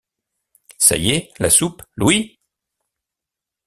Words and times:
Ça 0.79 0.97
y 0.97 1.11
est, 1.11 1.29
la 1.37 1.51
soupe, 1.51 1.83
Louis? 1.95 2.39